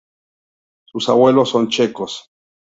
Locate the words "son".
1.51-1.67